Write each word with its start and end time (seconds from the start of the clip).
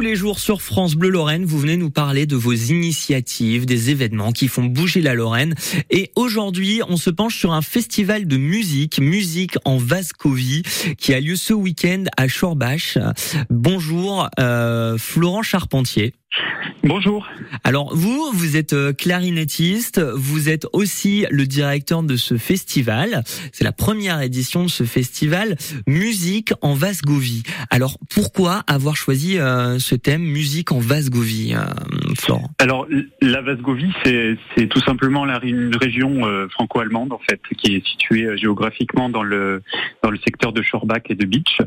Tous 0.00 0.06
les 0.06 0.16
jours 0.16 0.40
sur 0.40 0.62
France 0.62 0.94
Bleu 0.94 1.10
Lorraine, 1.10 1.44
vous 1.44 1.58
venez 1.58 1.76
nous 1.76 1.90
parler 1.90 2.24
de 2.24 2.34
vos 2.34 2.54
initiatives, 2.54 3.66
des 3.66 3.90
événements 3.90 4.32
qui 4.32 4.48
font 4.48 4.64
bouger 4.64 5.02
la 5.02 5.12
Lorraine. 5.12 5.54
Et 5.90 6.10
aujourd'hui, 6.16 6.80
on 6.88 6.96
se 6.96 7.10
penche 7.10 7.36
sur 7.36 7.52
un 7.52 7.60
festival 7.60 8.26
de 8.26 8.38
musique, 8.38 8.98
musique 8.98 9.58
en 9.66 9.76
Vascovie, 9.76 10.62
qui 10.96 11.12
a 11.12 11.20
lieu 11.20 11.36
ce 11.36 11.52
week-end 11.52 12.04
à 12.16 12.28
Chorbach. 12.28 12.96
Bonjour, 13.50 14.26
euh, 14.38 14.96
Florent 14.96 15.42
Charpentier. 15.42 16.14
Bonjour. 16.84 17.28
Alors 17.64 17.94
vous, 17.94 18.30
vous 18.32 18.56
êtes 18.56 18.72
euh, 18.72 18.92
clarinettiste, 18.92 20.00
vous 20.00 20.48
êtes 20.48 20.66
aussi 20.72 21.26
le 21.30 21.44
directeur 21.44 22.02
de 22.02 22.16
ce 22.16 22.36
festival. 22.36 23.22
C'est 23.52 23.64
la 23.64 23.72
première 23.72 24.20
édition 24.22 24.62
de 24.62 24.70
ce 24.70 24.84
festival 24.84 25.56
Musique 25.86 26.52
en 26.62 26.74
Vasgovie. 26.74 27.42
Alors 27.70 27.98
pourquoi 28.14 28.62
avoir 28.66 28.96
choisi 28.96 29.38
euh, 29.38 29.78
ce 29.78 29.94
thème 29.94 30.22
Musique 30.22 30.72
en 30.72 30.78
Vasgovie, 30.78 31.54
euh, 31.54 31.64
Florent? 32.16 32.50
Alors 32.58 32.86
la 33.20 33.42
Vasgovie, 33.42 33.92
c'est 34.04 34.66
tout 34.68 34.80
simplement 34.80 35.24
la, 35.24 35.40
une 35.44 35.76
région 35.76 36.20
franco-allemande 36.50 37.12
en 37.12 37.20
fait, 37.28 37.40
qui 37.58 37.74
est 37.74 37.86
située 37.86 38.36
géographiquement 38.38 39.08
dans 39.10 39.22
le 39.22 39.62
dans 40.10 40.14
le 40.16 40.18
secteur 40.24 40.52
de 40.52 40.60
Schorbach 40.62 41.02
et 41.08 41.14
de 41.14 41.24
Beach. 41.24 41.58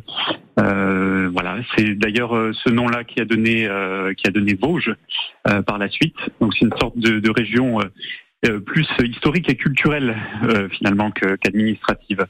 voilà, 0.57 1.57
c'est 1.75 1.95
d'ailleurs 1.95 2.31
ce 2.53 2.69
nom-là 2.69 3.05
qui 3.05 3.21
a 3.21 3.25
donné 3.25 3.69
qui 4.17 4.27
a 4.27 4.31
donné 4.31 4.53
Vosges 4.53 4.93
euh, 5.47 5.61
par 5.61 5.77
la 5.77 5.89
suite. 5.89 6.15
Donc 6.39 6.53
c'est 6.53 6.65
une 6.65 6.77
sorte 6.79 6.97
de, 6.97 7.29
région 7.29 7.81
euh, 7.81 7.83
euh, 8.45 8.59
plus 8.59 8.87
historique 9.03 9.49
et 9.49 9.55
culturelle 9.55 10.15
finalement 10.71 11.11
qu'administrative. 11.11 12.25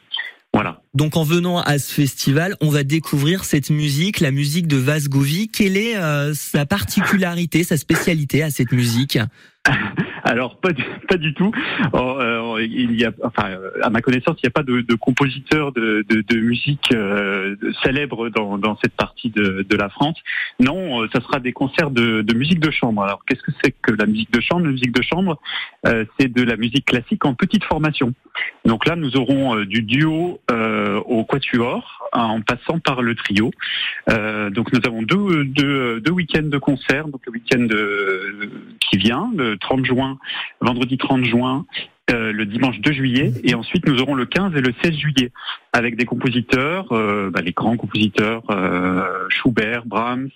Voilà. 0.53 0.81
Donc 0.93 1.17
en 1.17 1.23
venant 1.23 1.59
à 1.59 1.79
ce 1.79 1.93
festival, 1.93 2.55
on 2.61 2.69
va 2.69 2.83
découvrir 2.83 3.43
cette 3.43 3.69
musique, 3.71 4.19
la 4.19 4.31
musique 4.31 4.67
de 4.67 4.77
Vasgovie. 4.77 5.49
Quelle 5.49 5.77
est 5.77 5.95
sa 6.33 6.65
particularité, 6.65 7.63
sa 7.63 7.77
spécialité 7.77 8.43
à 8.43 8.51
cette 8.51 8.71
musique? 8.71 9.17
Alors 10.33 10.57
pas 10.57 10.71
du, 10.71 10.83
pas 11.07 11.17
du 11.17 11.35
tout. 11.35 11.51
Euh, 11.93 12.67
il 12.67 12.99
y 12.99 13.05
a, 13.05 13.11
enfin, 13.23 13.55
à 13.83 13.89
ma 13.91 14.01
connaissance, 14.01 14.35
il 14.41 14.45
n'y 14.45 14.47
a 14.47 14.51
pas 14.51 14.63
de, 14.63 14.81
de 14.81 14.95
compositeur 14.95 15.71
de, 15.71 16.03
de, 16.09 16.21
de 16.21 16.39
musique 16.39 16.91
euh, 16.91 17.55
célèbre 17.83 18.29
dans, 18.29 18.57
dans, 18.57 18.75
cette 18.81 18.95
partie 18.95 19.29
de, 19.29 19.63
la 19.77 19.89
France. 19.89 20.17
Non, 20.59 21.03
euh, 21.03 21.07
ça 21.13 21.21
sera 21.21 21.39
des 21.39 21.53
concerts 21.53 21.91
de, 21.91 22.23
de 22.23 22.33
musique 22.33 22.59
de 22.59 22.71
chambre. 22.71 23.03
Alors 23.03 23.23
qu'est-ce 23.27 23.43
que 23.43 23.51
c'est 23.63 23.75
que 23.79 23.91
la 23.91 24.07
musique 24.07 24.31
de 24.31 24.41
chambre? 24.41 24.65
La 24.65 24.71
musique 24.71 24.91
de 24.91 25.03
chambre, 25.03 25.39
euh, 25.85 26.03
c'est 26.17 26.33
de 26.33 26.41
la 26.41 26.57
musique 26.57 26.85
classique 26.85 27.23
en 27.25 27.35
petite 27.35 27.63
formation. 27.65 28.15
Donc 28.65 28.87
là, 28.87 28.95
nous 28.95 29.15
aurons 29.17 29.63
du 29.65 29.83
duo 29.83 30.41
au 31.05 31.23
quatuor 31.23 32.09
en 32.13 32.41
passant 32.41 32.79
par 32.79 33.03
le 33.03 33.13
trio. 33.13 33.51
donc 34.07 34.73
nous 34.73 34.79
avons 34.85 35.03
deux, 35.03 35.45
deux, 35.45 36.01
deux 36.01 36.11
week-ends 36.11 36.49
de 36.49 36.57
concerts. 36.57 37.07
Donc 37.07 37.21
le 37.27 37.33
week-end 37.33 37.67
qui 38.79 38.97
vient, 38.97 39.29
le 39.35 39.57
30 39.57 39.85
juin, 39.85 40.17
vendredi 40.61 40.97
30 40.97 41.25
juin, 41.25 41.65
euh, 42.11 42.33
le 42.33 42.45
dimanche 42.45 42.79
2 42.79 42.91
juillet, 42.91 43.31
et 43.43 43.55
ensuite 43.55 43.87
nous 43.87 44.01
aurons 44.01 44.13
le 44.13 44.25
15 44.25 44.53
et 44.57 44.61
le 44.61 44.73
16 44.83 44.93
juillet, 44.93 45.31
avec 45.71 45.95
des 45.95 46.03
compositeurs, 46.03 46.91
euh, 46.91 47.29
bah, 47.31 47.41
les 47.41 47.53
grands 47.53 47.77
compositeurs, 47.77 48.43
euh, 48.49 49.03
Schubert, 49.29 49.85
Brahms, 49.85 50.29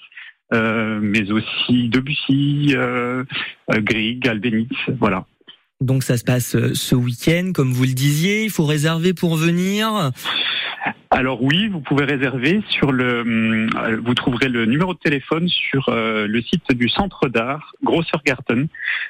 mais 0.51 1.29
aussi 1.29 1.89
Debussy, 1.89 2.73
Grieg, 3.69 4.25
Albéniz, 4.27 4.69
voilà. 4.97 5.25
Donc 5.81 6.03
ça 6.03 6.15
se 6.15 6.23
passe 6.23 6.55
ce 6.73 6.95
week-end, 6.95 7.51
comme 7.53 7.73
vous 7.73 7.83
le 7.83 7.93
disiez, 7.93 8.45
il 8.45 8.49
faut 8.49 8.65
réserver 8.65 9.13
pour 9.13 9.35
venir 9.35 10.11
alors 11.17 11.41
oui, 11.41 11.67
vous 11.67 11.79
pouvez 11.79 12.05
réserver 12.05 12.61
sur 12.69 12.91
le. 12.91 13.23
Euh, 13.75 13.99
vous 14.05 14.13
trouverez 14.13 14.49
le 14.49 14.67
numéro 14.67 14.93
de 14.93 14.99
téléphone 14.99 15.47
sur 15.47 15.89
euh, 15.89 16.27
le 16.27 16.43
site 16.43 16.71
du 16.73 16.89
Centre 16.89 17.27
d'art 17.27 17.73
Grossergarten 17.81 18.67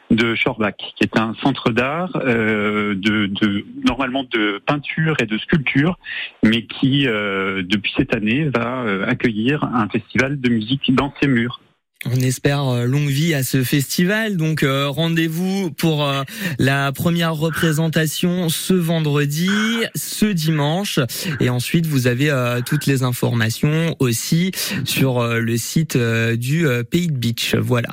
de 0.09 0.33
Schorbach, 0.33 0.78
qui 0.78 1.03
est 1.03 1.19
un 1.19 1.33
centre 1.44 1.72
d'art 1.72 2.11
euh, 2.16 2.95
de, 2.95 3.25
de, 3.25 3.66
normalement 3.85 4.23
de 4.23 4.62
peinture 4.66 5.17
et 5.19 5.25
de 5.25 5.38
sculpture, 5.38 6.00
mais 6.44 6.66
qui 6.66 7.07
depuis 7.07 7.91
cette 7.97 8.16
année 8.16 8.46
va 8.46 8.85
accueillir 9.06 9.66
un 9.66 9.90
festival 9.90 10.40
de 10.40 10.50
musique 10.50 10.96
dans 10.96 11.13
ses 11.19 11.28
murs. 11.28 11.59
On 12.06 12.16
espère 12.19 12.68
euh, 12.68 12.85
longue 12.85 13.09
vie 13.09 13.34
à 13.34 13.41
ce 13.41 13.63
festival. 13.63 14.38
Donc 14.38 14.62
euh, 14.62 14.88
rendez-vous 14.88 15.72
pour 15.72 16.06
euh, 16.06 16.22
la 16.59 16.91
première 16.91 17.34
représentation 17.34 18.50
ce 18.50 18.75
vendredi, 18.75 19.50
ce 19.96 20.28
dimanche. 20.28 21.00
Et 21.40 21.50
ensuite, 21.50 21.88
vous 21.88 22.06
avez 22.06 22.31
toutes 22.66 22.85
les 22.85 23.02
informations 23.02 23.96
aussi 24.00 24.52
sur 24.85 25.25
le 25.25 25.58
site 25.58 25.97
du 25.97 26.68
Pays 26.90 27.08
de 27.08 27.18
Beach. 27.18 27.56
Voilà. 27.56 27.90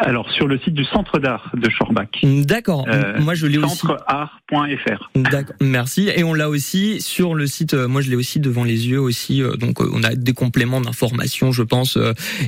Alors 0.00 0.30
sur 0.32 0.46
le 0.46 0.58
site 0.58 0.74
du 0.74 0.84
Centre 0.84 1.18
d'art 1.18 1.50
de 1.54 1.70
Schorbach. 1.70 2.08
D'accord. 2.22 2.86
moi 3.20 3.34
je 3.34 3.46
l'ai 3.46 3.58
aussi. 3.58 3.78
Centreart.fr. 3.78 5.10
D'accord. 5.14 5.56
Merci. 5.60 6.10
Et 6.14 6.24
on 6.24 6.34
l'a 6.34 6.48
aussi 6.48 7.00
sur 7.00 7.34
le 7.34 7.46
site. 7.46 7.74
Moi 7.74 8.00
je 8.02 8.10
l'ai 8.10 8.16
aussi 8.16 8.40
devant 8.40 8.64
les 8.64 8.88
yeux 8.88 9.00
aussi. 9.00 9.42
Donc 9.58 9.80
on 9.80 10.02
a 10.02 10.14
des 10.14 10.32
compléments 10.32 10.80
d'informations, 10.80 11.52
je 11.52 11.62
pense 11.62 11.98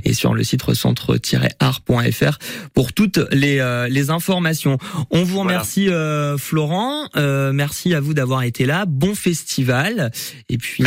et 0.04 0.12
sur 0.12 0.34
le 0.34 0.44
site 0.44 0.62
recentre-art.fr 0.62 2.38
pour 2.74 2.92
toutes 2.92 3.20
les, 3.32 3.58
euh, 3.60 3.88
les 3.88 4.10
informations. 4.10 4.78
On 5.10 5.22
vous 5.22 5.40
remercie 5.40 5.88
euh, 5.88 6.36
Florent, 6.36 7.08
euh, 7.16 7.52
merci 7.52 7.94
à 7.94 8.00
vous 8.00 8.14
d'avoir 8.14 8.42
été 8.42 8.66
là, 8.66 8.84
bon 8.86 9.14
festival 9.14 10.10
et 10.48 10.58
puis 10.58 10.84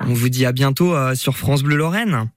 on 0.00 0.12
vous 0.12 0.28
dit 0.28 0.46
à 0.46 0.52
bientôt 0.52 0.94
sur 1.14 1.36
France 1.36 1.62
Bleu 1.62 1.76
Lorraine. 1.76 2.28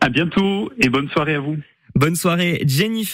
À 0.00 0.08
bientôt 0.08 0.70
et 0.80 0.88
bonne 0.88 1.08
soirée 1.08 1.34
à 1.34 1.40
vous. 1.40 1.56
Bonne 1.94 2.16
soirée 2.16 2.62
Jennifer. 2.66 3.04